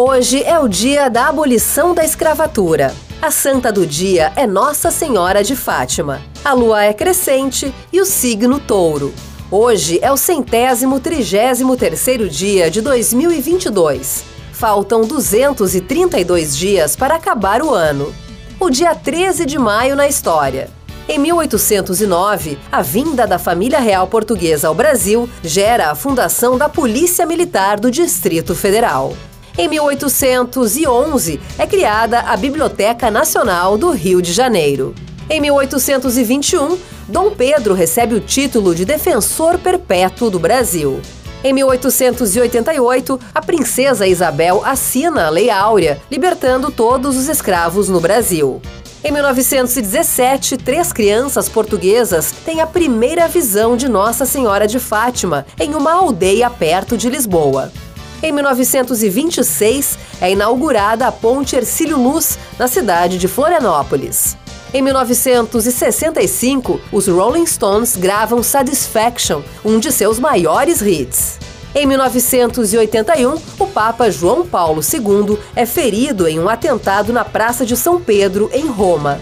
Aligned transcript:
Hoje 0.00 0.44
é 0.44 0.56
o 0.60 0.68
dia 0.68 1.10
da 1.10 1.26
abolição 1.26 1.92
da 1.92 2.04
escravatura. 2.04 2.94
A 3.20 3.32
santa 3.32 3.72
do 3.72 3.84
dia 3.84 4.32
é 4.36 4.46
Nossa 4.46 4.92
Senhora 4.92 5.42
de 5.42 5.56
Fátima. 5.56 6.22
A 6.44 6.52
lua 6.52 6.84
é 6.84 6.92
crescente 6.92 7.74
e 7.92 8.00
o 8.00 8.04
signo 8.04 8.60
touro. 8.60 9.12
Hoje 9.50 9.98
é 10.00 10.12
o 10.12 10.16
centésimo 10.16 11.00
trigésimo 11.00 11.76
terceiro 11.76 12.28
dia 12.28 12.70
de 12.70 12.80
2022. 12.80 14.22
Faltam 14.52 15.00
232 15.00 16.56
dias 16.56 16.94
para 16.94 17.16
acabar 17.16 17.60
o 17.60 17.74
ano. 17.74 18.14
O 18.60 18.70
dia 18.70 18.94
13 18.94 19.44
de 19.46 19.58
maio 19.58 19.96
na 19.96 20.06
história. 20.06 20.70
Em 21.08 21.18
1809, 21.18 22.56
a 22.70 22.82
vinda 22.82 23.26
da 23.26 23.36
família 23.36 23.80
real 23.80 24.06
portuguesa 24.06 24.68
ao 24.68 24.76
Brasil 24.76 25.28
gera 25.42 25.90
a 25.90 25.96
fundação 25.96 26.56
da 26.56 26.68
Polícia 26.68 27.26
Militar 27.26 27.80
do 27.80 27.90
Distrito 27.90 28.54
Federal. 28.54 29.12
Em 29.60 29.66
1811, 29.66 31.40
é 31.58 31.66
criada 31.66 32.20
a 32.20 32.36
Biblioteca 32.36 33.10
Nacional 33.10 33.76
do 33.76 33.90
Rio 33.90 34.22
de 34.22 34.32
Janeiro. 34.32 34.94
Em 35.28 35.40
1821, 35.40 36.78
Dom 37.08 37.32
Pedro 37.32 37.74
recebe 37.74 38.14
o 38.14 38.20
título 38.20 38.72
de 38.72 38.84
Defensor 38.84 39.58
Perpétuo 39.58 40.30
do 40.30 40.38
Brasil. 40.38 41.00
Em 41.42 41.52
1888, 41.52 43.18
a 43.34 43.42
princesa 43.42 44.06
Isabel 44.06 44.62
assina 44.64 45.26
a 45.26 45.28
Lei 45.28 45.50
Áurea, 45.50 46.00
libertando 46.08 46.70
todos 46.70 47.16
os 47.16 47.28
escravos 47.28 47.88
no 47.88 48.00
Brasil. 48.00 48.62
Em 49.02 49.10
1917, 49.10 50.56
três 50.56 50.92
crianças 50.92 51.48
portuguesas 51.48 52.32
têm 52.44 52.60
a 52.60 52.66
primeira 52.66 53.26
visão 53.26 53.76
de 53.76 53.88
Nossa 53.88 54.24
Senhora 54.24 54.68
de 54.68 54.78
Fátima 54.78 55.44
em 55.58 55.74
uma 55.74 55.94
aldeia 55.94 56.48
perto 56.48 56.96
de 56.96 57.10
Lisboa. 57.10 57.72
Em 58.20 58.32
1926, 58.32 59.96
é 60.20 60.32
inaugurada 60.32 61.06
a 61.06 61.12
Ponte 61.12 61.54
Ercílio 61.54 61.96
Luz, 61.96 62.36
na 62.58 62.66
cidade 62.66 63.16
de 63.16 63.28
Florianópolis. 63.28 64.36
Em 64.74 64.82
1965, 64.82 66.80
os 66.92 67.06
Rolling 67.06 67.46
Stones 67.46 67.96
gravam 67.96 68.42
Satisfaction, 68.42 69.42
um 69.64 69.78
de 69.78 69.92
seus 69.92 70.18
maiores 70.18 70.82
hits. 70.82 71.38
Em 71.74 71.86
1981, 71.86 73.36
o 73.56 73.66
Papa 73.68 74.10
João 74.10 74.44
Paulo 74.44 74.82
II 74.82 75.38
é 75.54 75.64
ferido 75.64 76.26
em 76.26 76.40
um 76.40 76.48
atentado 76.48 77.12
na 77.12 77.24
Praça 77.24 77.64
de 77.64 77.76
São 77.76 78.00
Pedro, 78.00 78.50
em 78.52 78.66
Roma. 78.66 79.20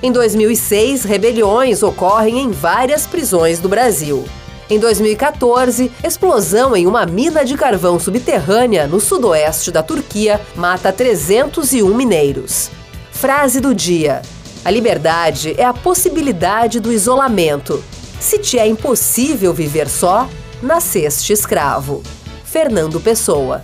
Em 0.00 0.12
2006, 0.12 1.02
rebeliões 1.02 1.82
ocorrem 1.82 2.38
em 2.38 2.52
várias 2.52 3.08
prisões 3.08 3.58
do 3.58 3.68
Brasil. 3.68 4.24
Em 4.68 4.80
2014, 4.80 5.92
explosão 6.02 6.74
em 6.74 6.88
uma 6.88 7.06
mina 7.06 7.44
de 7.44 7.56
carvão 7.56 8.00
subterrânea 8.00 8.88
no 8.88 8.98
sudoeste 8.98 9.70
da 9.70 9.80
Turquia 9.80 10.40
mata 10.56 10.92
301 10.92 11.94
mineiros. 11.94 12.68
Frase 13.12 13.60
do 13.60 13.72
dia: 13.72 14.22
A 14.64 14.70
liberdade 14.70 15.54
é 15.56 15.64
a 15.64 15.72
possibilidade 15.72 16.80
do 16.80 16.92
isolamento. 16.92 17.82
Se 18.18 18.38
te 18.38 18.58
é 18.58 18.66
impossível 18.66 19.54
viver 19.54 19.88
só, 19.88 20.28
nasceste 20.60 21.32
escravo. 21.32 22.02
Fernando 22.44 23.00
Pessoa. 23.00 23.62